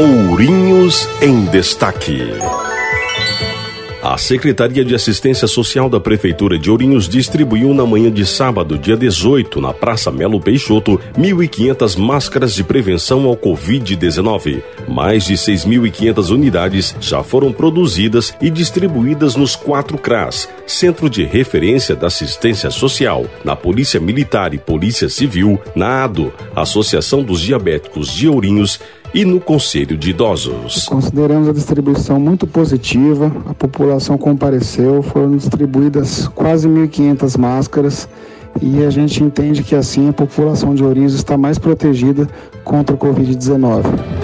Ourinhos 0.00 1.06
em 1.20 1.44
Destaque. 1.44 2.22
A 4.02 4.16
Secretaria 4.16 4.82
de 4.82 4.94
Assistência 4.94 5.46
Social 5.46 5.90
da 5.90 6.00
Prefeitura 6.00 6.58
de 6.58 6.70
Ourinhos 6.70 7.06
distribuiu 7.06 7.74
na 7.74 7.84
manhã 7.84 8.10
de 8.10 8.24
sábado, 8.24 8.78
dia 8.78 8.96
18, 8.96 9.60
na 9.60 9.74
Praça 9.74 10.10
Melo 10.10 10.40
Peixoto, 10.40 10.98
1.500 11.18 11.98
máscaras 11.98 12.54
de 12.54 12.64
prevenção 12.64 13.26
ao 13.26 13.36
Covid-19. 13.36 14.62
Mais 14.88 15.26
de 15.26 15.34
6.500 15.34 16.30
unidades 16.30 16.96
já 16.98 17.22
foram 17.22 17.52
produzidas 17.52 18.34
e 18.40 18.48
distribuídas 18.48 19.36
nos 19.36 19.54
quatro 19.54 19.98
CRAS, 19.98 20.48
Centro 20.66 21.10
de 21.10 21.24
Referência 21.24 21.94
da 21.94 22.06
Assistência 22.06 22.70
Social, 22.70 23.26
na 23.44 23.54
Polícia 23.54 24.00
Militar 24.00 24.54
e 24.54 24.58
Polícia 24.58 25.10
Civil, 25.10 25.60
na 25.76 26.04
ADO, 26.04 26.32
Associação 26.56 27.22
dos 27.22 27.42
Diabéticos 27.42 28.10
de 28.10 28.26
Ourinhos 28.26 28.80
e 29.12 29.24
no 29.24 29.40
Conselho 29.40 29.96
de 29.96 30.10
Idosos. 30.10 30.86
Consideramos 30.86 31.48
a 31.48 31.52
distribuição 31.52 32.20
muito 32.20 32.46
positiva, 32.46 33.32
a 33.46 33.54
população 33.54 34.16
compareceu, 34.16 35.02
foram 35.02 35.36
distribuídas 35.36 36.28
quase 36.28 36.68
1.500 36.68 37.38
máscaras 37.38 38.08
e 38.60 38.84
a 38.84 38.90
gente 38.90 39.22
entende 39.22 39.62
que 39.62 39.74
assim 39.74 40.08
a 40.08 40.12
população 40.12 40.74
de 40.74 40.84
Ourinhos 40.84 41.14
está 41.14 41.36
mais 41.36 41.58
protegida 41.58 42.28
contra 42.64 42.94
o 42.94 42.98
Covid-19. 42.98 44.19